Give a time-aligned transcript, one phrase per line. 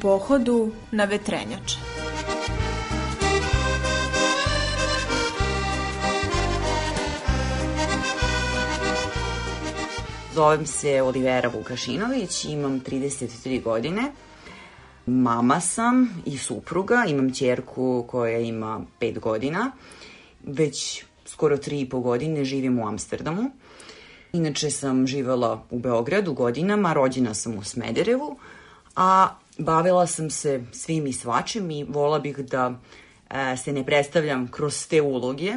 [0.00, 1.78] Pohodu na vetrenjače.
[10.34, 14.12] Zovem se Olivera Vukašinović, imam 33 godine.
[15.06, 19.70] Mama sam i supruga, imam ćerku koja ima 5 godina.
[20.44, 23.50] Već skoro 3,5 godine živim u Amsterdamu.
[24.32, 28.36] Inače sam živela u Beogradu godinama, rođena sam u Smederevu,
[28.96, 32.80] a bavila sam se svim i svačim i vola bih da
[33.30, 35.52] e, se ne predstavljam kroz te uloge.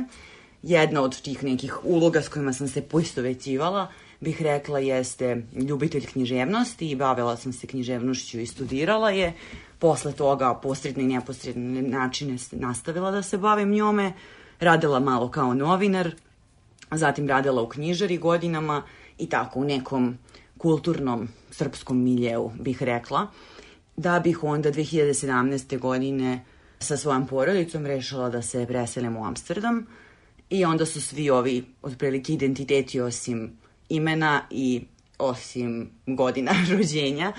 [0.63, 3.87] Jedna od tih nekih uloga s kojima sam se poistovećivala
[4.21, 9.33] bih rekla jeste ljubitelj književnosti i bavila sam se književnošću i studirala je.
[9.79, 14.13] Posle toga posredne i neposredne načine nastavila da se bavim njome.
[14.59, 16.11] Radila malo kao novinar,
[16.91, 18.83] zatim radila u knjižari godinama
[19.17, 20.17] i tako u nekom
[20.57, 23.27] kulturnom srpskom miljeu bih rekla
[24.01, 25.79] da bih onda 2017.
[25.79, 26.45] godine
[26.79, 29.87] sa svojom porodicom rešila da se preselim u Amsterdam
[30.49, 33.57] i onda su svi ovi otprilike identiteti osim
[33.89, 34.81] imena i
[35.19, 37.33] osim godina rođenja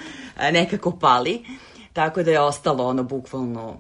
[0.53, 1.45] nekako pali.
[1.93, 3.77] Tako da je ostalo ono bukvalno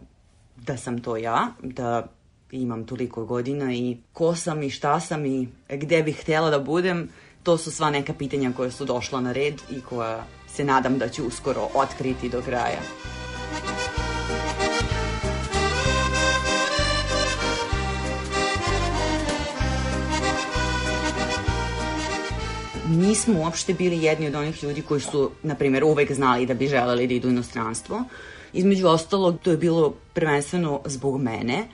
[0.56, 2.06] da sam to ja, da
[2.50, 7.08] imam toliko godina i ko sam i šta sam i gde bih htjela da budem,
[7.42, 11.08] to su sva neka pitanja koje su došla na red i koja se nadam da
[11.08, 12.80] ću uskoro otkriti do kraja.
[22.88, 26.68] Nismo uopšte bili jedni od onih ljudi koji su, na primjer, uvek znali da bi
[26.68, 28.04] želeli da idu u inostranstvo.
[28.52, 31.64] Između ostalog, to je bilo prvenstveno zbog mene,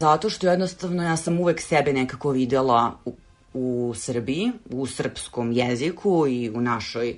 [0.00, 3.14] zato što jednostavno ja sam uvek sebe nekako videla u,
[3.54, 7.16] u Srbiji, u srpskom jeziku i u našoj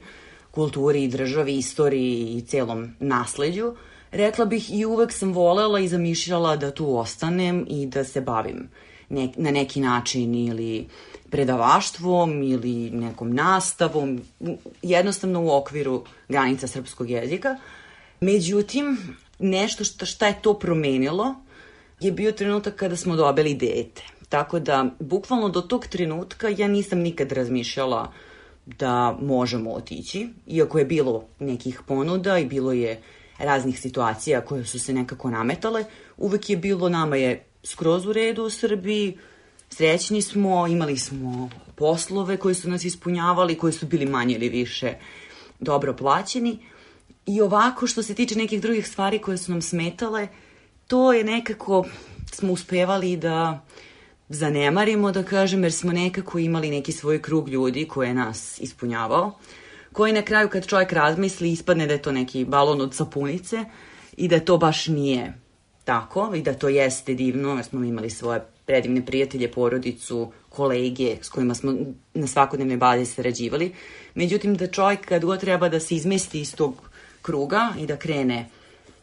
[0.50, 3.74] kulturi i državi, istoriji i celom nasleđu,
[4.10, 8.68] rekla bih i uvek sam volela i zamišljala da tu ostanem i da se bavim
[9.08, 10.88] ne, na neki način ili
[11.30, 14.20] predavaštvom ili nekom nastavom,
[14.82, 17.56] jednostavno u okviru granica srpskog jezika.
[18.20, 21.34] Međutim, nešto šta, šta je to promenilo
[22.00, 24.02] je bio trenutak kada smo dobili dete.
[24.28, 28.29] Tako da, bukvalno do tog trenutka ja nisam nikad razmišljala uh,
[28.78, 33.00] da možemo otići, iako je bilo nekih ponuda i bilo je
[33.38, 35.84] raznih situacija koje su se nekako nametale,
[36.16, 39.18] uvek je bilo nama je skroz u redu u Srbiji,
[39.70, 44.94] srećni smo, imali smo poslove koji su nas ispunjavali, koji su bili manje ili više
[45.60, 46.58] dobro plaćeni.
[47.26, 50.28] I ovako, što se tiče nekih drugih stvari koje su nam smetale,
[50.86, 51.84] to je nekako,
[52.32, 53.89] smo uspevali da uh,
[54.30, 59.32] zanemarimo, da kažem, jer smo nekako imali neki svoj krug ljudi koje je nas ispunjavao,
[59.92, 63.64] koji na kraju kad čovjek razmisli ispadne da je to neki balon od sapunice
[64.16, 65.34] i da to baš nije
[65.84, 71.28] tako i da to jeste divno, jer smo imali svoje predivne prijatelje, porodicu, kolege s
[71.28, 71.74] kojima smo
[72.14, 73.72] na svakodnevnoj bazi sarađivali.
[74.14, 76.90] Međutim, da čovjek kad god treba da se izmesti iz tog
[77.22, 78.46] kruga i da krene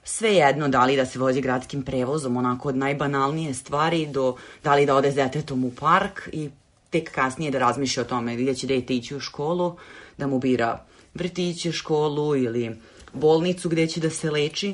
[0.07, 4.75] sve jedno da li da se vozi gradskim prevozom, onako od najbanalnije stvari do da
[4.75, 6.49] li da ode s detetom u park i
[6.89, 9.75] tek kasnije da razmišlja o tome gdje će dete ići u školu,
[10.17, 12.77] da mu bira vrtiće, školu ili
[13.13, 14.73] bolnicu gdje će da se leči,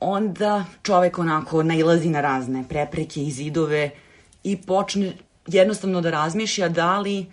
[0.00, 3.90] onda čovek onako nailazi na razne prepreke i zidove
[4.44, 5.12] i počne
[5.46, 7.26] jednostavno da razmišlja da li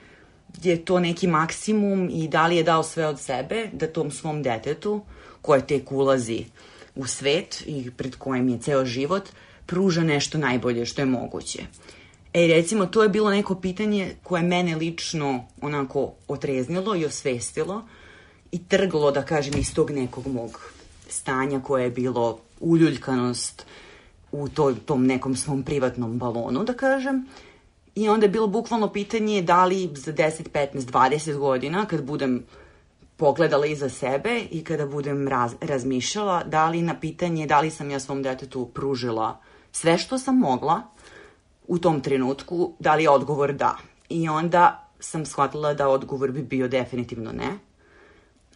[0.64, 4.44] je to neki maksimum i da li je dao sve od sebe da tom svom
[4.44, 5.02] detetu
[5.42, 6.46] koje tek ulazi
[6.96, 9.30] u svet i pred kojim je ceo život,
[9.66, 11.64] pruža nešto najbolje što je moguće.
[12.34, 17.88] E, recimo, to je bilo neko pitanje koje mene lično onako otreznilo i osvestilo
[18.52, 20.74] i trglo, da kažem, iz tog nekog mog
[21.10, 23.66] stanja koje je bilo uljuljkanost
[24.32, 27.26] u to, tom nekom svom privatnom balonu, da kažem.
[27.96, 32.44] I onda je bilo bukvalno pitanje da li za 10, 15, 20 godina, kad budem
[33.18, 37.92] pogledala iza sebe i kada budem raz, razmišljala, da li na pitanje da li sam
[37.92, 39.40] ja svom detetu pružila
[39.72, 40.82] sve što sam mogla
[41.68, 43.78] u tom trenutku, da li je odgovor da.
[44.10, 47.60] I onda sam shvatila da odgovor bi bio definitivno ne,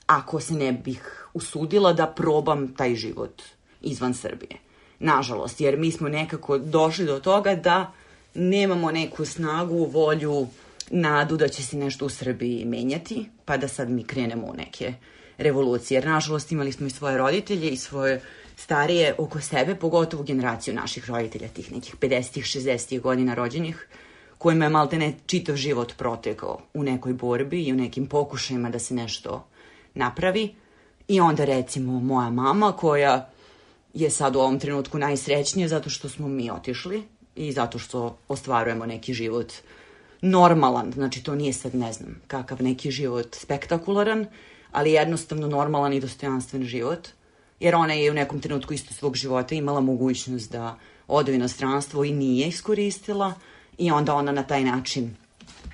[0.07, 3.41] ako se ne bih usudila da probam taj život
[3.81, 4.57] izvan Srbije.
[4.99, 7.91] Nažalost, jer mi smo nekako došli do toga da
[8.33, 10.47] nemamo neku snagu, volju,
[10.91, 14.93] nadu da će se nešto u Srbiji menjati, pa da sad mi krenemo u neke
[15.37, 15.95] revolucije.
[15.95, 18.21] Jer, nažalost, imali smo i svoje roditelje i svoje
[18.55, 23.87] starije oko sebe, pogotovo generaciju naših roditelja, tih nekih 50-ih, 60-ih godina rođenih,
[24.37, 28.79] kojima je malte ne čitav život protekao u nekoj borbi i u nekim pokušajima da
[28.79, 29.47] se nešto
[29.93, 30.55] napravi.
[31.07, 33.29] I onda recimo moja mama koja
[33.93, 37.03] je sad u ovom trenutku najsrećnija zato što smo mi otišli
[37.35, 39.53] i zato što ostvarujemo neki život
[40.21, 44.25] normalan, znači to nije sad ne znam kakav neki život spektakularan,
[44.71, 47.07] ali jednostavno normalan i dostojanstven život,
[47.59, 50.77] jer ona je u nekom trenutku isto svog života imala mogućnost da
[51.07, 53.33] ode u inostranstvo i nije iskoristila
[53.77, 55.15] i onda ona na taj način,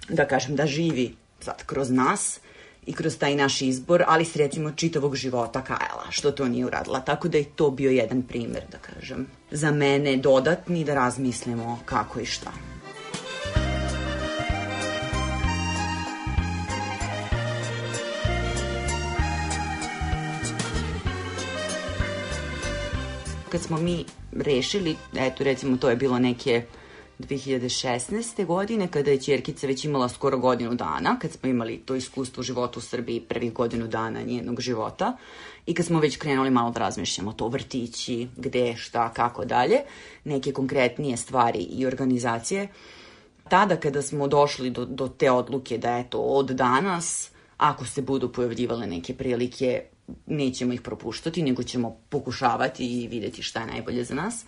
[0.09, 2.39] da kažem, da živi sad kroz nas
[2.85, 6.99] i kroz taj naš izbor, ali s recimo čitavog života kajala, što to nije uradila.
[6.99, 12.19] Tako da je to bio jedan primer, da kažem, za mene dodatni da razmislimo kako
[12.19, 12.72] i šta.
[23.53, 26.63] Kad smo mi rešili, eto recimo to je bilo neke
[27.19, 28.45] 2016.
[28.45, 32.43] godine, kada je Čerkica već imala skoro godinu dana, kad smo imali to iskustvo u
[32.43, 35.17] životu u Srbiji prvih godinu dana njenog života
[35.65, 39.77] i kad smo već krenuli malo da razmišljamo to vrtići, gde, šta, kako dalje,
[40.23, 42.67] neke konkretnije stvari i organizacije,
[43.49, 48.31] tada kada smo došli do, do te odluke da eto od danas, ako se budu
[48.31, 49.83] pojavljivale neke prilike,
[50.25, 54.45] nećemo ih propuštati, nego ćemo pokušavati i videti šta je najbolje za nas,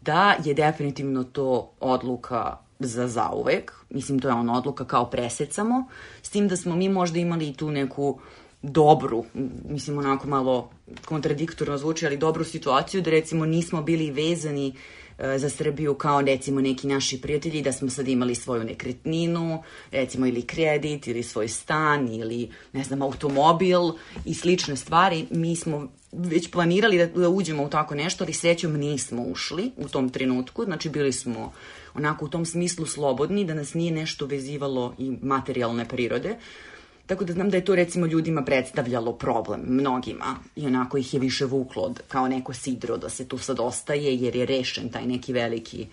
[0.00, 3.72] da je definitivno to odluka za zauvek.
[3.90, 5.84] Mislim, to je ona odluka kao presecamo,
[6.22, 8.20] s tim da smo mi možda imali i tu neku
[8.62, 9.24] dobru,
[9.68, 10.70] mislim onako malo
[11.04, 14.74] kontradiktorno zvuči, ali dobru situaciju da recimo nismo bili vezani
[15.18, 20.26] e, za Srbiju kao recimo neki naši prijatelji da smo sad imali svoju nekretninu, recimo
[20.26, 23.80] ili kredit ili svoj stan ili ne znam automobil
[24.24, 25.26] i slične stvari.
[25.30, 29.88] Mi smo već planirali da, da uđemo u tako nešto, ali srećom nismo ušli u
[29.88, 31.52] tom trenutku, znači bili smo
[31.94, 36.36] onako u tom smislu slobodni, da nas nije nešto vezivalo i materijalne prirode.
[37.10, 41.20] Tako da znam da je to recimo ljudima predstavljalo problem, mnogima, i onako ih je
[41.20, 45.32] više vuklo kao neko sidro da se tu sad ostaje jer je rešen taj neki
[45.32, 45.86] veliki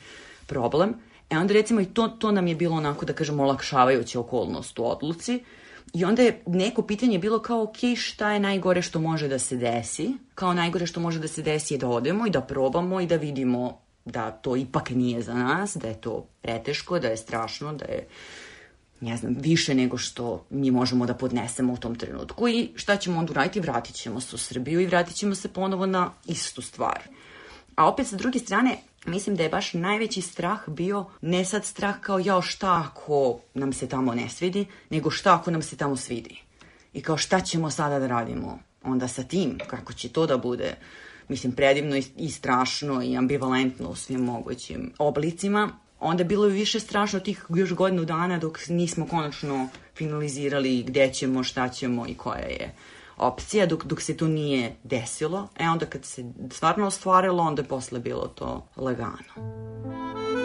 [0.45, 0.93] problem.
[1.29, 4.85] E onda recimo i to, to nam je bilo onako da kažemo olakšavajuća okolnost u
[4.85, 5.39] odluci,
[5.93, 9.55] I onda je neko pitanje bilo kao, ok, šta je najgore što može da se
[9.57, 10.09] desi?
[10.35, 13.15] Kao najgore što može da se desi je da odemo i da probamo i da
[13.15, 17.85] vidimo da to ipak nije za nas, da je to preteško, da je strašno, da
[17.85, 18.07] je
[19.01, 23.19] ne znam, više nego što mi možemo da podnesemo u tom trenutku i šta ćemo
[23.19, 23.59] onda uraditi?
[23.59, 26.99] Vratit ćemo se u Srbiju i vratit ćemo se ponovo na istu stvar.
[27.75, 31.99] A opet sa druge strane, mislim da je baš najveći strah bio ne sad strah
[31.99, 35.95] kao jao šta ako nam se tamo ne svidi, nego šta ako nam se tamo
[35.95, 36.41] svidi.
[36.93, 40.75] I kao šta ćemo sada da radimo onda sa tim, kako će to da bude,
[41.27, 45.79] mislim, predivno i, strašno i ambivalentno u svim mogućim oblicima.
[45.99, 51.43] Onda je bilo više strašno tih još godinu dana dok nismo konačno finalizirali gde ćemo,
[51.43, 52.75] šta ćemo i koja je
[53.17, 55.47] opcija dok, dok se to nije desilo.
[55.59, 60.36] E onda kad se stvarno ostvarilo, onda je posle bilo to lagano.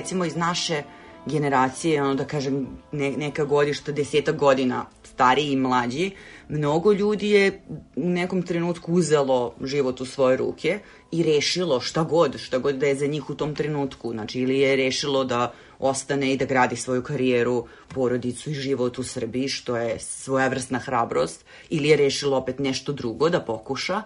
[0.00, 0.82] Recimo iz naše
[1.26, 6.10] generacije, ono da kažem, ne, neka godišta, desetak godina stariji i mlađi,
[6.48, 7.62] mnogo ljudi je
[7.96, 10.78] u nekom trenutku uzelo život u svoje ruke
[11.12, 14.12] i rešilo šta god, šta god da je za njih u tom trenutku.
[14.12, 19.02] Znači, ili je rešilo da ostane i da gradi svoju karijeru, porodicu i život u
[19.02, 24.02] Srbiji, što je svojevrsna hrabrost, ili je rešilo opet nešto drugo da pokuša.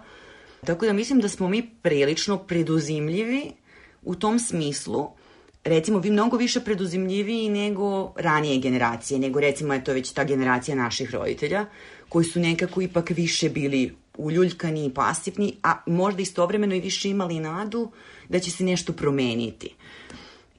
[0.65, 3.51] Tako da mislim da smo mi prilično preduzimljivi
[4.03, 5.07] u tom smislu,
[5.65, 10.75] recimo vi mnogo više preduzimljiviji nego ranije generacije, nego recimo je to već ta generacija
[10.75, 11.65] naših roditelja,
[12.09, 17.39] koji su nekako ipak više bili uljuljkani i pasivni, a možda istovremeno i više imali
[17.39, 17.91] nadu
[18.29, 19.75] da će se nešto promeniti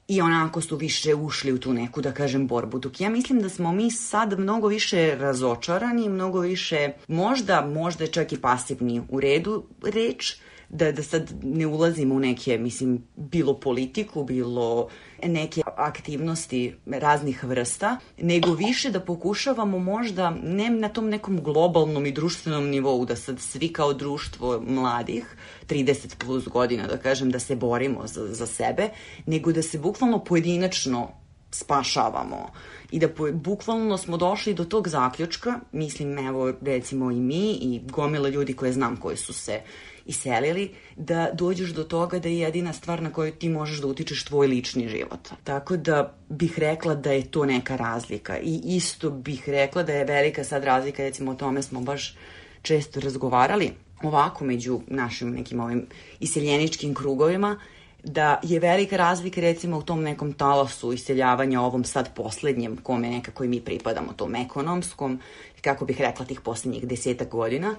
[0.07, 2.79] i onako su više ušli u tu neku, da kažem, borbu.
[2.79, 8.33] Dok ja mislim da smo mi sad mnogo više razočarani, mnogo više, možda, možda čak
[8.33, 10.35] i pasivni u redu reč,
[10.69, 14.89] da, da sad ne ulazimo u neke, mislim, bilo politiku, bilo
[15.23, 22.11] neke aktivnosti raznih vrsta, nego više da pokušavamo možda ne na tom nekom globalnom i
[22.11, 25.35] društvenom nivou, da sad svi kao društvo mladih,
[25.69, 28.89] 30 plus godina, da kažem, da se borimo za, za sebe,
[29.25, 31.11] nego da se bukvalno pojedinačno
[31.51, 32.51] spašavamo
[32.91, 38.29] i da bukvalno smo došli do tog zaključka, mislim evo recimo i mi i gomila
[38.29, 39.61] ljudi koje znam koji su se
[40.05, 44.23] iselili, da dođeš do toga da je jedina stvar na kojoj ti možeš da utičeš
[44.23, 45.29] tvoj lični život.
[45.43, 50.05] Tako da bih rekla da je to neka razlika i isto bih rekla da je
[50.05, 52.15] velika sad razlika, recimo o tome smo baš
[52.61, 53.71] često razgovarali,
[54.03, 55.87] ovako među našim nekim ovim
[56.19, 57.59] iseljeničkim krugovima,
[58.07, 63.43] da je velika razlika recimo u tom nekom talasu iseljavanja ovom sad poslednjem kome nekako
[63.43, 65.19] i mi pripadamo, tom ekonomskom,
[65.61, 67.75] kako bih rekla tih poslednjih desetak godina,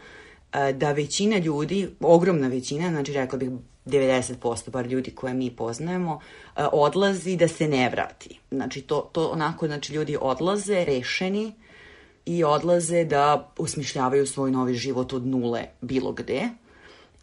[0.53, 3.51] E, da većina ljudi, ogromna većina, znači rekla bih
[3.87, 6.21] 90% bar ljudi koje mi poznajemo,
[6.57, 8.39] e, odlazi da se ne vrati.
[8.51, 11.53] Znači to, to onako, znači ljudi odlaze rešeni
[12.27, 16.49] i odlaze da usmišljavaju svoj novi život od nule bilo gde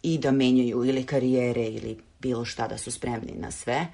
[0.02, 3.86] i da menjaju ili karijere ili bilo šta da su spremni na sve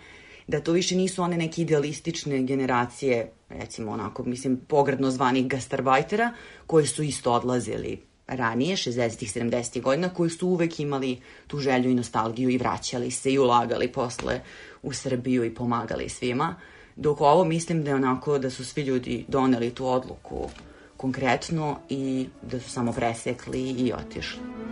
[0.47, 6.33] da to više nisu one neke idealistične generacije, recimo onako, mislim, pogradno zvanih gastarbajtera,
[6.67, 11.95] koji su isto odlazili ranije, 60-ih, 70-ih godina, koji su uvek imali tu želju i
[11.95, 14.41] nostalgiju i vraćali se i ulagali posle
[14.83, 16.55] u Srbiju i pomagali svima.
[16.97, 20.51] Dok ovo mislim da je onako da su svi ljudi doneli tu odluku
[20.97, 24.72] konkretno i da su samo presekli i otišli.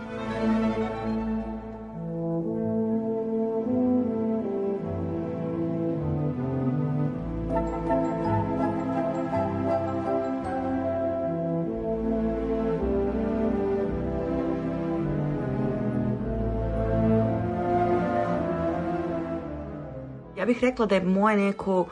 [20.61, 21.87] Rekla da je moje neko,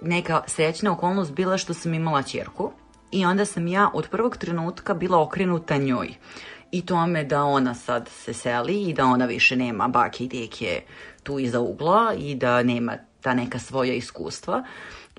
[0.00, 2.72] neka srećna okolnost bila što sam imala čerku
[3.12, 6.14] i onda sam ja od prvog trenutka bila okrenuta njoj
[6.70, 10.82] i tome da ona sad se seli i da ona više nema bake i deke
[11.22, 14.64] tu iza ugla i da nema ta neka svoja iskustva.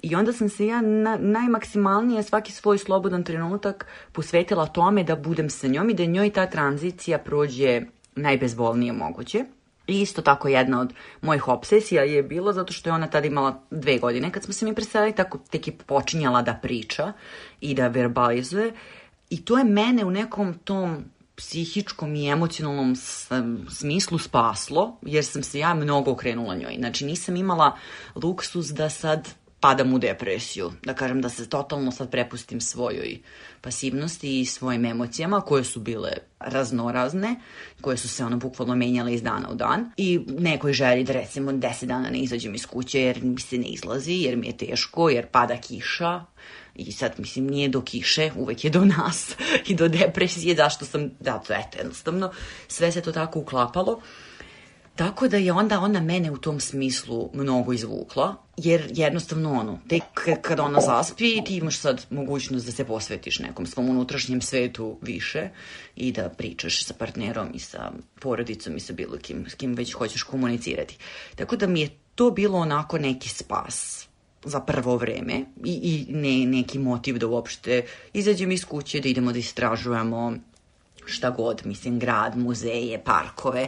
[0.01, 5.49] I onda sam se ja na, najmaksimalnije svaki svoj slobodan trenutak posvetila tome da budem
[5.49, 7.81] sa njom i da njoj ta tranzicija prođe
[8.15, 9.45] najbezbolnije moguće.
[9.91, 13.61] I isto tako jedna od mojih obsesija je bilo zato što je ona tada imala
[13.71, 17.13] dve godine kad smo se mi preselili, tako tek je počinjala da priča
[17.61, 18.73] i da verbalizuje.
[19.29, 21.03] I to je mene u nekom tom
[21.35, 22.95] psihičkom i emocionalnom
[23.69, 26.75] smislu spaslo, jer sam se ja mnogo okrenula njoj.
[26.77, 27.77] Znači nisam imala
[28.15, 29.29] luksus da sad
[29.61, 33.19] padam u depresiju, da kažem da se totalno sad prepustim svojoj
[33.61, 37.35] pasivnosti i svojim emocijama koje su bile raznorazne,
[37.81, 39.91] koje su se ono bukvalno menjale iz dana u dan.
[39.97, 43.67] I nekoj želi da recimo 10 dana ne izađem iz kuće jer mi se ne
[43.67, 46.25] izlazi, jer mi je teško, jer pada kiša.
[46.75, 49.35] I sad mislim nije do kiše, uvek je do nas
[49.69, 52.31] i do depresije, zašto sam, da to eto jednostavno,
[52.67, 54.01] sve se to tako uklapalo
[54.95, 60.03] Tako da je onda ona mene u tom smislu mnogo izvukla, jer jednostavno ono, tek
[60.41, 65.49] kad ona zaspi ti imaš sad mogućnost da se posvetiš nekom svom unutrašnjem svetu više
[65.95, 69.93] i da pričaš sa partnerom i sa porodicom i sa bilo kim, s kim već
[69.93, 70.97] hoćeš komunicirati.
[71.35, 74.07] Tako da mi je to bilo onako neki spas
[74.43, 79.31] za prvo vreme i, i ne, neki motiv da uopšte izađem iz kuće, da idemo
[79.31, 80.33] da istražujemo
[81.05, 83.67] šta god, mislim, grad, muzeje, parkove,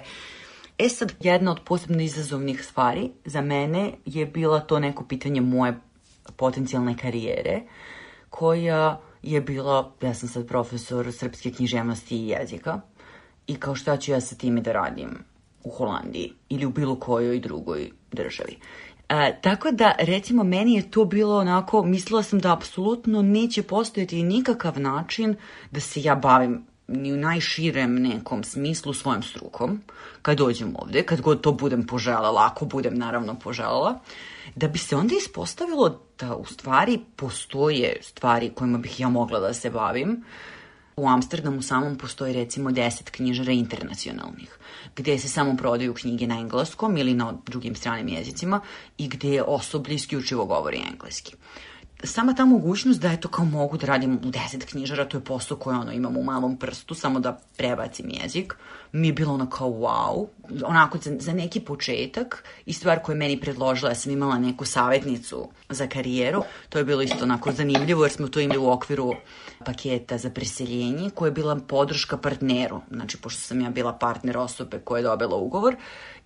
[0.84, 5.80] E sad, jedna od posebno izazovnih stvari za mene je bila to neko pitanje moje
[6.36, 7.62] potencijalne karijere,
[8.30, 12.82] koja je bila, ja sam sad profesor srpske književnosti i jezika,
[13.48, 15.10] i kao šta ću ja sa time da radim
[15.64, 18.58] u Holandiji ili u bilo kojoj drugoj državi.
[19.10, 24.24] E, tako da, recimo, meni je to bilo onako, mislila sam da apsolutno neće postojati
[24.24, 25.36] nikakav način
[25.72, 29.82] da se ja bavim ni u najširem nekom smislu svojom strukom,
[30.22, 34.00] kad dođem ovde, kad god to budem poželjala, ako budem naravno poželjala,
[34.56, 39.54] da bi se onda ispostavilo da u stvari postoje stvari kojima bih ja mogla da
[39.54, 40.24] se bavim.
[40.96, 44.58] U Amsterdamu samom postoji recimo 10 knjižara internacionalnih,
[44.96, 48.62] gde se samo prodaju knjige na engleskom ili na drugim stranim jezicima
[48.98, 51.36] i gde osoblje isključivo govori engleski
[52.04, 55.58] sama ta mogućnost da eto kao mogu da radim u deset knjižara, to je posao
[55.58, 58.56] koje ono imam u malom prstu, samo da prebacim jezik,
[58.92, 60.28] mi je bilo ono kao wow,
[60.66, 64.66] onako za, za neki početak i stvar koju je meni predložila, ja sam imala neku
[64.66, 69.14] savjetnicu za karijeru, to je bilo isto onako zanimljivo jer smo to imali u okviru
[69.66, 74.80] paketa za preseljenje koja je bila podrška partneru, znači pošto sam ja bila partner osobe
[74.80, 75.76] koja je dobila ugovor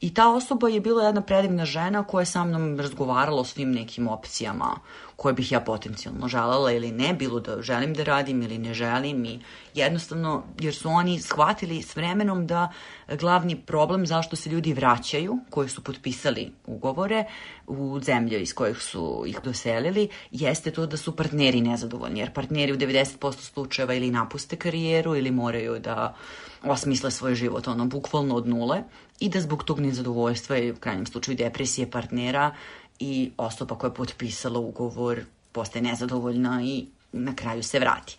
[0.01, 3.71] i ta osoba je bila jedna predivna žena koja je sa mnom razgovarala o svim
[3.71, 4.79] nekim opcijama
[5.15, 9.25] koje bih ja potencijalno želala ili ne, bilo da želim da radim ili ne želim
[9.25, 9.39] i
[9.73, 12.71] jednostavno jer su oni shvatili s vremenom da
[13.19, 17.25] glavni problem zašto se ljudi vraćaju koji su potpisali ugovore
[17.67, 22.73] u zemlje iz kojih su ih doselili jeste to da su partneri nezadovoljni jer partneri
[22.73, 26.15] u 90% slučajeva ili napuste karijeru ili moraju da
[26.63, 28.83] osmisle svoj život ono bukvalno od nule
[29.19, 32.55] i da zbog tog nezadovoljstva i u krajnjem slučaju depresije partnera
[32.99, 35.21] i osoba koja je potpisala ugovor
[35.51, 38.17] postaje nezadovoljna i na kraju se vrati.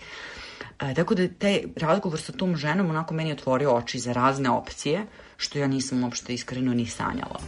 [0.80, 5.06] E, tako da taj razgovor sa tom ženom onako meni otvorio oči za razne opcije,
[5.36, 7.40] što ja nisam uopšte iskreno ni sanjala.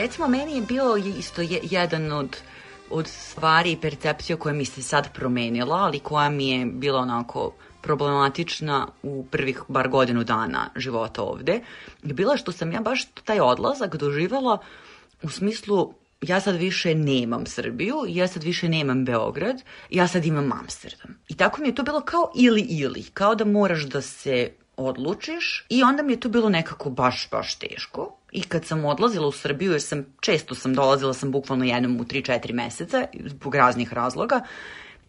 [0.00, 2.36] Recimo, meni je bio isto jedan od
[2.92, 7.54] od stvari i percepcija koja mi se sad promenila, ali koja mi je bila onako
[7.80, 11.60] problematična u prvih bar godinu dana života ovde,
[12.02, 14.58] je bila što sam ja baš taj odlazak doživala
[15.22, 20.52] u smislu ja sad više nemam Srbiju, ja sad više nemam Beograd, ja sad imam
[20.52, 21.18] Amsterdam.
[21.28, 25.66] I tako mi je to bilo kao ili ili, kao da moraš da se odlučiš
[25.68, 28.16] i onda mi je to bilo nekako baš, baš teško.
[28.32, 32.04] I kad sam odlazila u Srbiju, jer sam, često sam dolazila sam bukvalno jednom u
[32.04, 34.40] 3-4 meseca, zbog raznih razloga,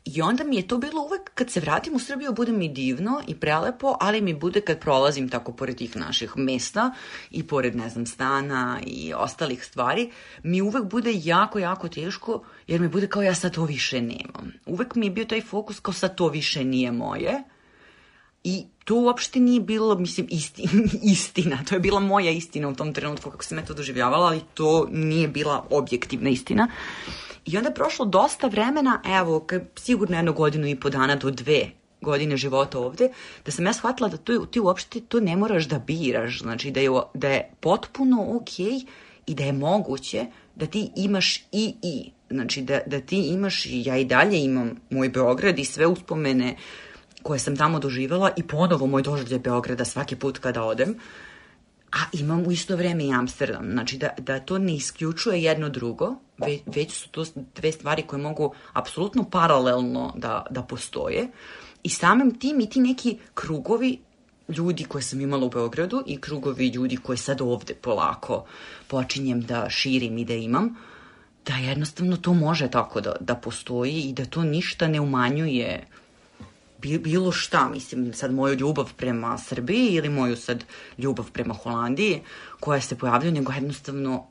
[0.05, 3.21] I onda mi je to bilo uvek, kad se vratim u Srbiju, bude mi divno
[3.27, 6.91] i prelepo, ali mi bude kad prolazim tako pored tih naših mesta
[7.31, 10.11] i pored, ne znam, stana i ostalih stvari,
[10.43, 14.53] mi uvek bude jako, jako teško, jer mi bude kao ja sad to više nemam.
[14.65, 17.43] Uvek mi je bio taj fokus kao sad to više nije moje,
[18.43, 20.69] I to uopšte nije bilo, mislim, istina,
[21.13, 21.57] istina.
[21.69, 24.87] To je bila moja istina u tom trenutku kako sam ja to doživljavala, ali to
[24.91, 26.67] nije bila objektivna istina.
[27.45, 31.71] I onda je prošlo dosta vremena, evo, sigurno jednu godinu i po dana do dve
[32.01, 33.09] godine života ovde,
[33.45, 36.79] da sam ja shvatila da to, ti uopšte to ne moraš da biraš, znači da
[36.79, 38.85] je, da je potpuno okej okay
[39.25, 40.25] i da je moguće
[40.55, 45.09] da ti imaš i i, znači da, da ti imaš ja i dalje imam moj
[45.09, 46.92] Beograd i sve uspomene uh,
[47.23, 50.95] koje sam tamo doživela i ponovo moj doživljaj Beograda svaki put kada odem,
[51.91, 53.71] a imam u isto vreme i Amsterdam.
[53.71, 58.21] Znači da, da to ne isključuje jedno drugo, već, već su to dve stvari koje
[58.21, 61.27] mogu apsolutno paralelno da, da postoje
[61.83, 63.99] i samim tim i ti neki krugovi
[64.47, 68.45] ljudi koje sam imala u Beogradu i krugovi ljudi koje sad ovde polako
[68.87, 70.75] počinjem da širim i da imam,
[71.45, 75.87] da jednostavno to može tako da, da postoji i da to ništa ne umanjuje
[76.83, 80.63] bilo šta, mislim, sad moju ljubav prema Srbiji ili moju sad
[80.97, 82.21] ljubav prema Holandiji
[82.59, 84.27] koja se pojavlja, nego jednostavno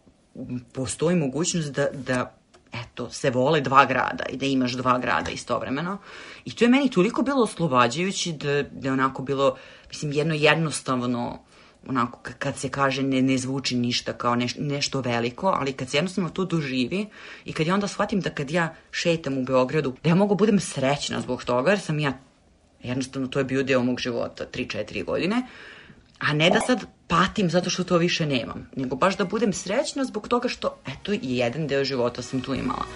[0.72, 2.34] postoji mogućnost da, da
[2.72, 5.98] eto, se vole dva grada i da imaš dva grada istovremeno.
[6.44, 9.56] I to je meni toliko bilo oslobađajući da, da je onako bilo,
[9.88, 11.38] mislim, jedno jednostavno
[11.88, 15.96] onako kad se kaže ne, ne zvuči ništa kao neš, nešto veliko, ali kad se
[15.96, 17.06] jednostavno to doživi
[17.44, 20.60] i kad ja onda shvatim da kad ja šetam u Beogradu, da ja mogu budem
[20.60, 22.12] srećna zbog toga jer sam ja
[22.82, 25.42] Jednostavno, to je bio deo mog života, 3-4 godine.
[26.18, 30.04] A ne da sad patim zato što to više nemam, nego baš da budem srećna
[30.04, 32.86] zbog toga što, eto, i jedan deo života sam tu imala.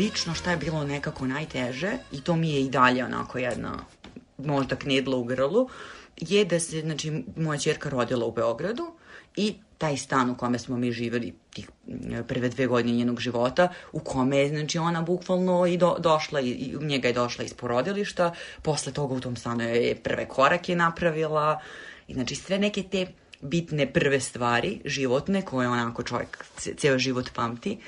[0.00, 3.78] lično šta je bilo nekako najteže i to mi je i dalje onako jedna
[4.38, 5.68] možda knedla u grlu
[6.20, 8.92] je da se, znači, moja čerka rodila u Beogradu
[9.36, 13.68] i taj stan u kome smo mi živeli tih e, prve dve godine njenog života,
[13.92, 17.54] u kome je, znači, ona bukvalno i do, došla, i, i njega je došla iz
[17.54, 21.60] porodilišta, posle toga u tom stanu je prve korake napravila,
[22.08, 23.06] i znači sve neke te
[23.40, 26.44] bitne prve stvari, životne, koje onako čovjek
[26.76, 27.78] ceo život pamti,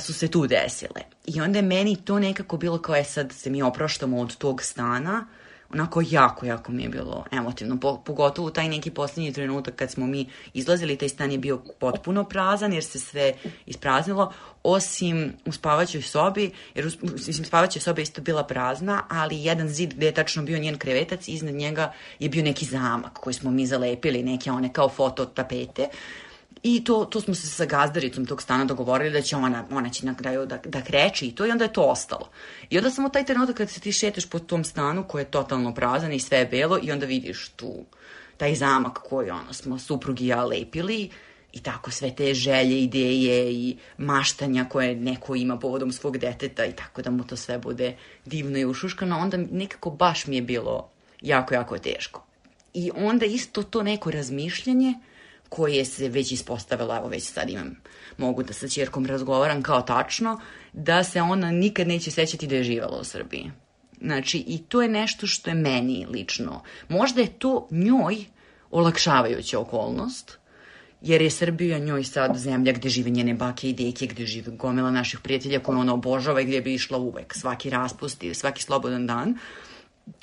[0.00, 1.02] su se tu desile.
[1.26, 4.62] I onda je meni to nekako bilo kao je sad se mi oproštamo od tog
[4.62, 5.26] stana,
[5.72, 10.06] onako jako, jako mi je bilo emotivno, po, pogotovo taj neki poslednji trenutak kad smo
[10.06, 13.32] mi izlazili, taj stan je bio potpuno prazan jer se sve
[13.66, 19.68] ispraznilo, osim u spavaćoj sobi, jer u, mislim, spavaća soba isto bila prazna, ali jedan
[19.68, 23.50] zid gde je tačno bio njen krevetac, iznad njega je bio neki zamak koji smo
[23.50, 25.88] mi zalepili, neke one kao foto tapete,
[26.68, 30.06] I to, to smo se sa gazdaricom tog stana dogovorili da će ona, ona će
[30.06, 32.30] na kraju da, da kreće i to i onda je to ostalo.
[32.70, 35.74] I onda samo taj trenutak kad se ti šetaš po tom stanu koji je totalno
[35.74, 37.84] prazan i sve je belo i onda vidiš tu
[38.36, 41.10] taj zamak koji ono, smo suprugi i ja lepili
[41.52, 46.72] i tako sve te želje, ideje i maštanja koje neko ima povodom svog deteta i
[46.72, 50.88] tako da mu to sve bude divno i ušuškano, onda nekako baš mi je bilo
[51.20, 52.26] jako, jako teško.
[52.74, 54.94] I onda isto to neko razmišljanje
[55.48, 57.76] koje se već ispostavilo, evo već sad imam,
[58.18, 60.40] mogu da sa čerkom razgovaram kao tačno,
[60.72, 63.50] da se ona nikad neće sećati da je živala u Srbiji.
[64.00, 66.62] Znači, i to je nešto što je meni lično.
[66.88, 68.16] Možda je to njoj
[68.70, 70.38] olakšavajuća okolnost,
[71.00, 74.90] jer je Srbija njoj sad zemlja gde žive njene bake i deke, gde žive gomila
[74.90, 79.06] naših prijatelja koje ona obožava i gde bi išla uvek, svaki raspust i svaki slobodan
[79.06, 79.38] dan.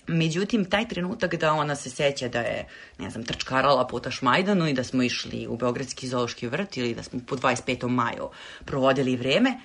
[0.08, 2.68] Međutim, taj trenutak da ona se seća da je,
[3.00, 7.04] ne znam, trčkarala po Tašmajdanu i da smo išli u Beogradski zoološki vrt ili da
[7.04, 7.88] smo po 25.
[7.88, 8.30] maju
[8.66, 9.60] provodili vreme,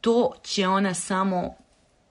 [0.00, 1.54] to će ona samo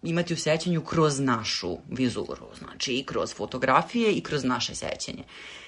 [0.04, 5.24] imati u sećanju kroz našu vizuru, znači i kroz fotografije i kroz naše sećanje.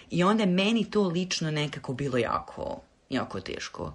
[0.10, 3.94] I onda je meni to lično nekako bilo jako, jako teško.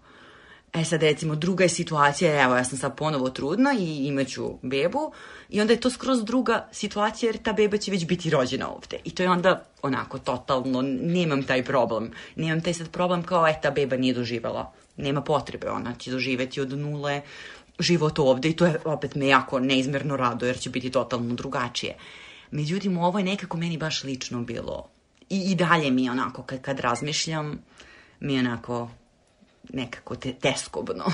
[0.72, 5.12] E sad recimo druga je situacija, evo ja sam sad ponovo trudna i imaću bebu
[5.48, 8.98] i onda je to skroz druga situacija jer ta beba će već biti rođena ovde.
[9.04, 12.10] I to je onda onako totalno, nemam taj problem.
[12.36, 14.72] Nemam taj sad problem kao e ta beba nije doživela.
[14.96, 17.22] Nema potrebe, ona će doživeti od nule
[17.78, 21.96] život ovde i to je opet me jako neizmerno rado jer će biti totalno drugačije.
[22.50, 24.88] Međutim, ovo je nekako meni baš lično bilo.
[25.30, 27.58] I, i dalje mi onako, kad, kad razmišljam,
[28.20, 28.88] mi onako
[29.72, 31.04] nekako te, teskobno.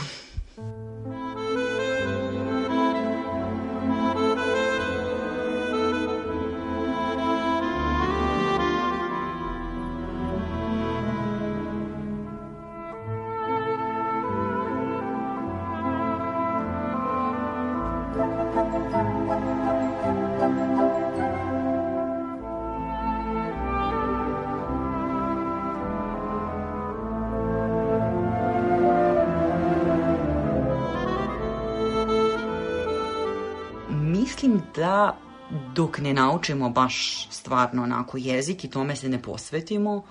[20.54, 21.31] mislim
[34.82, 35.16] da
[35.74, 40.04] dok ne naučimo baš stvarno onako jezik i tome se ne posvetimo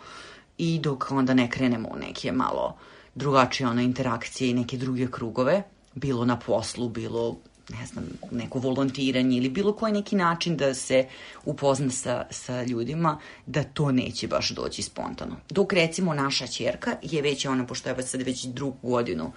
[0.57, 2.77] i dok onda ne krenemo u neke malo
[3.15, 5.63] drugačije ono interakcije i neke druge krugove,
[5.95, 7.37] bilo na poslu, bilo
[7.69, 11.07] ne znam, neko volontiranje ili bilo koji neki način da se
[11.45, 15.35] upozna sa, sa ljudima, da to neće baš doći spontano.
[15.49, 19.31] Dok recimo naša čerka je već, ona, pošto je sad već drugu godinu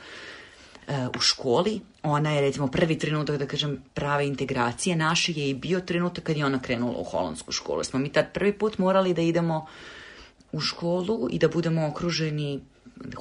[1.17, 1.81] u školi.
[2.03, 6.37] Ona je recimo prvi trenutak, da kažem, prave integracije naše je i bio trenutak kad
[6.37, 7.85] je ona krenula u holandsku školu.
[7.85, 9.67] Smo mi tad prvi put morali da idemo
[10.53, 12.61] u školu i da budemo okruženi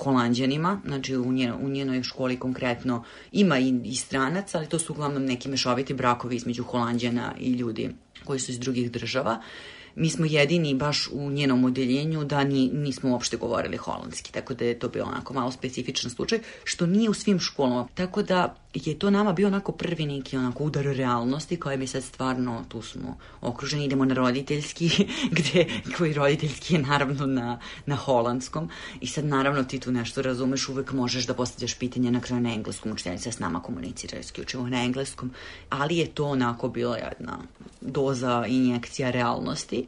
[0.03, 4.93] holandjanima, znači u, njen, u njenoj školi konkretno ima i, i stranac, ali to su
[4.93, 7.89] uglavnom neki mešoviti brakovi između holandjana i ljudi
[8.25, 9.31] koji su iz drugih država.
[9.31, 14.53] Uh, mi smo jedini baš u njenom odeljenju da ni, nismo uopšte govorili holandski, tako
[14.53, 17.87] da je to bio onako malo specifičan slučaj, što nije u svim školama.
[17.93, 22.03] Tako da je to nama bio onako prvi neki onako udar realnosti koje mi sad
[22.03, 24.89] stvarno tu smo okruženi, idemo na roditeljski,
[25.37, 25.65] gde,
[25.97, 28.69] koji roditeljski je naravno na, na holandskom.
[29.01, 32.53] I sad naravno ti tu nešto razumeš, uvek možeš da postavljaš pitanje na kraju na
[32.53, 35.31] engleskom, učiteljica s nama komunicira isključivo na engleskom,
[35.69, 37.39] ali je to onako bila jedna
[37.81, 39.87] doza injekcija realnosti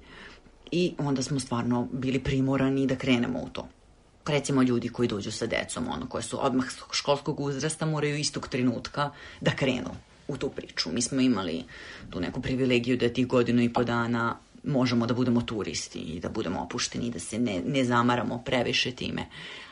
[0.72, 3.68] i onda smo stvarno bili primorani da krenemo u to
[4.28, 9.10] recimo ljudi koji dođu sa decom, ono, koje su odmah školskog uzrasta, moraju istog trenutka
[9.42, 9.90] da krenu
[10.28, 10.92] u tu priču.
[10.92, 11.64] Mi smo imali
[12.10, 16.30] tu neku privilegiju da tih godinu i po dana možemo da budemo turisti i da
[16.30, 19.26] budemo opušteni i da se ne, ne zamaramo previše time.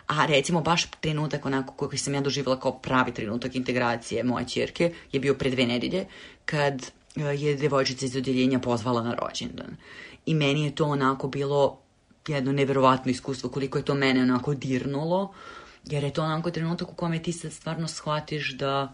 [0.08, 4.94] A recimo baš trenutak onako koji sam ja doživjela kao pravi trenutak integracije moje čerke
[5.12, 6.06] je bio pre dve nedelje
[6.46, 9.78] kad je devojčica iz odeljenja pozvala na rođendan.
[10.26, 11.80] I meni je to onako bilo
[12.28, 15.34] jedno neverovatno iskustvo, koliko je to mene onako dirnulo,
[15.86, 18.94] jer je to onako trenutak u kome ti sad stvarno shvatiš da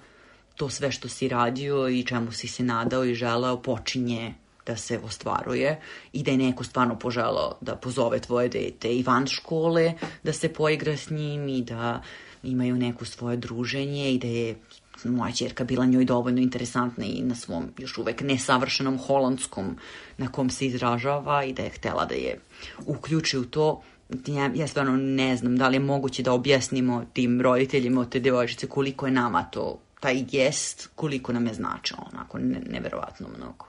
[0.56, 4.34] to sve što si radio i čemu si se nadao i želeo počinje
[4.66, 5.82] da se ostvaruje
[6.14, 10.54] i da je neko stvarno poželao da pozove tvoje dete i van škole, da se
[10.54, 12.02] poigra s njim i da
[12.44, 14.56] imaju neko svoje druženje i da je
[15.04, 19.78] moja čerka bila njoj dovoljno interesantna i na svom još uvek nesavršenom holandskom
[20.18, 22.40] na kom se izražava i da je htela da je
[22.86, 23.82] uključi u to
[24.28, 28.20] ja, ja stvarno ne znam da li je moguće da objasnimo tim roditeljima od te
[28.20, 33.66] devojčice koliko je nama to taj gest, koliko nam je značilo, onako ne, neverovatno mnogo.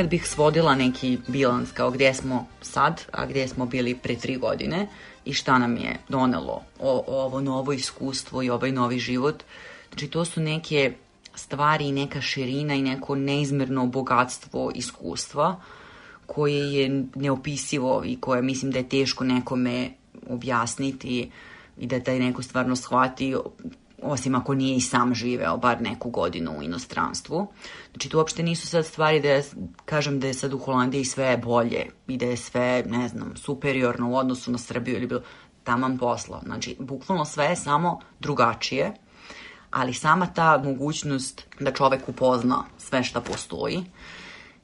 [0.00, 4.36] Kad bih svodila neki bilans kao gdje smo sad, a gdje smo bili pre tri
[4.36, 4.88] godine
[5.24, 9.42] i šta nam je donelo o, ovo novo iskustvo i ovaj novi život,
[9.88, 10.92] znači to su neke
[11.34, 15.60] stvari i neka širina i neko neizmerno bogatstvo iskustva
[16.26, 19.90] koje je neopisivo i koje mislim da je teško nekome
[20.28, 21.30] objasniti
[21.78, 23.36] i da taj neko stvarno shvati
[24.02, 27.46] osim ako nije i sam živeo bar neku godinu u inostranstvu.
[27.90, 29.42] Znači, to uopšte nisu sad stvari da ja
[29.84, 34.10] kažem da je sad u Holandiji sve bolje i da je sve, ne znam, superiorno
[34.10, 35.20] u odnosu na Srbiju ili bilo
[35.64, 36.40] taman posla.
[36.44, 38.94] Znači, bukvalno sve je samo drugačije,
[39.70, 43.84] ali sama ta mogućnost da čovek upozna sve šta postoji,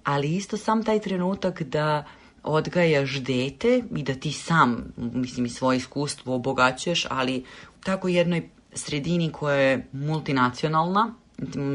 [0.05, 2.05] ali isto sam taj trenutak da
[2.43, 7.45] odgajaš dete i da ti sam, mislim, i svoje iskustvo obogaćuješ, ali
[7.81, 11.15] u tako jednoj sredini koja je multinacionalna,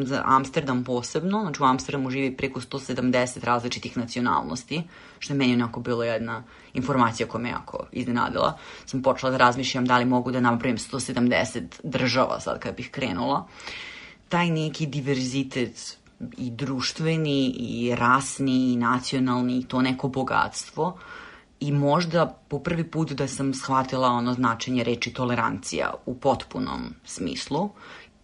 [0.03, 4.83] za Amsterdam posebno, znači u Amsterdamu živi preko 170 različitih nacionalnosti,
[5.19, 8.57] što je meni onako bilo jedna informacija koja me jako iznenadila.
[8.85, 13.47] Sam počela da razmišljam da li mogu da napravim 170 država sad kad bih krenula.
[14.29, 15.97] Taj neki diverzitet
[16.37, 20.97] i društveni i rasni i nacionalni i to neko bogatstvo
[21.61, 27.69] i možda po prvi put da sam shvatila ono značenje reči tolerancija u potpunom smislu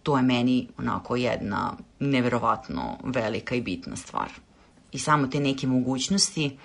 [0.02, 4.28] to je meni onako jedna neverovatno velika i bitna stvar.
[4.92, 6.58] I samo te neke mogućnosti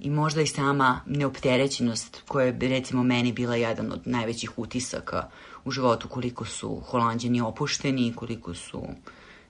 [0.00, 5.28] i možda i sama neopterećenost koja je recimo meni bila jedan od najvećih utisaka
[5.64, 8.82] u životu koliko su holandjani opušteni, koliko su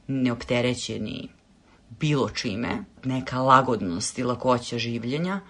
[0.06, 1.28] neopterećeni
[2.00, 5.40] bilo čime, neka lagodnost i lakoća življenja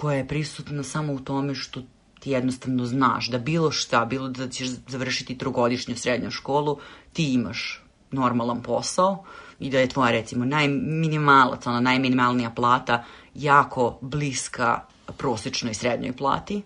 [0.00, 1.82] koja je prisutna samo u tome što
[2.20, 6.78] ti jednostavno znaš da bilo šta, bilo da ćeš završiti trogodišnju srednju školu,
[7.12, 9.24] ti imaš normalan posao
[9.58, 14.80] i da je tvoja recimo najminimalac, ona najminimalnija plata jako bliska
[15.18, 16.62] prosečnoj srednjoj plati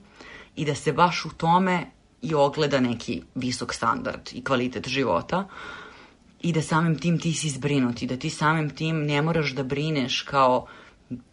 [0.56, 1.90] i da se baš u tome
[2.22, 5.48] i ogleda neki visok standard i kvalitet života
[6.40, 10.22] i da samim tim ti si zbrinuti, da ti samim tim ne moraš da brineš
[10.22, 10.83] kao uh,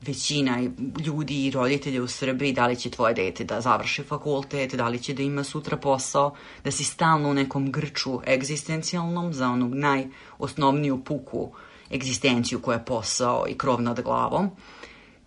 [0.02, 0.62] većina
[1.06, 5.00] ljudi i roditelja u Srbiji da li će tvoje dete da završi fakultet, da li
[5.00, 11.04] će da ima sutra posao, da si stalno u nekom grču egzistencijalnom za onu najosnovniju
[11.04, 11.52] puku
[11.92, 14.50] egzistenciju koja je posao i krov nad glavom,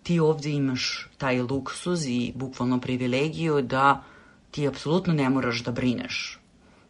[0.03, 4.03] ti ovde imaš taj luksuz i bukvalno privilegiju da
[4.51, 6.39] ti apsolutno ne moraš da brineš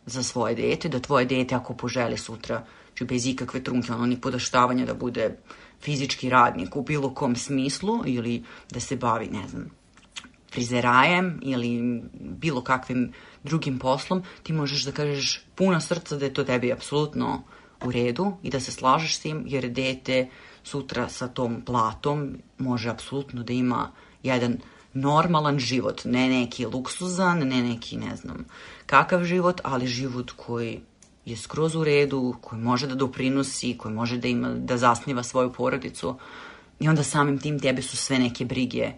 [0.05, 4.21] za svoje dete, da tvoje dete ako poželi sutra, znači bez ikakve trunke, ono ni
[4.21, 5.37] podaštavanja da bude
[5.81, 9.69] fizički radnik u bilo kom smislu ili da se bavi, ne znam,
[10.53, 13.11] frizerajem ili bilo kakvim
[13.43, 17.43] drugim poslom, ti možeš da kažeš puno srca da je to tebi apsolutno
[17.85, 20.29] u redu i da se slažeš s tim, jer dete
[20.63, 23.91] sutra sa tom platom može apsolutno da ima
[24.23, 24.57] jedan
[24.93, 28.45] normalan život, ne neki luksuzan, ne neki ne znam
[28.85, 30.81] kakav život, ali život koji
[31.25, 35.53] je skroz u redu, koji može da doprinosi, koji može da ima da zasniva svoju
[35.53, 36.15] porodicu
[36.79, 38.91] i onda samim tim tebe su sve neke brige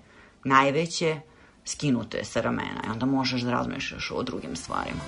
[0.44, 1.20] najveće
[1.66, 5.02] skinute sa ramena i onda možeš da razmišljaš o drugim stvarima.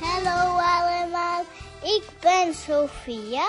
[0.00, 1.44] Hallo allemaal,
[1.82, 3.46] ik ben Sophia.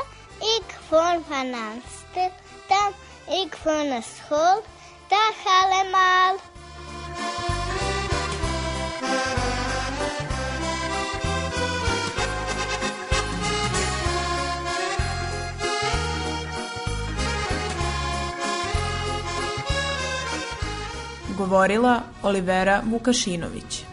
[0.59, 4.63] Ik woon van Amsterdam Ik van naar school.
[5.07, 6.35] Dag allemaal.
[21.35, 23.85] Govorila Olivera Vukašinović.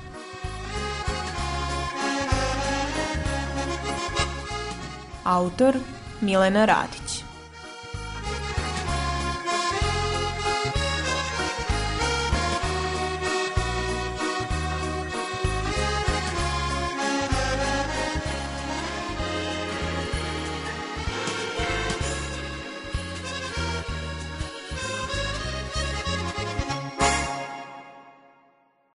[5.22, 5.74] Autor
[6.18, 7.07] Milena Radić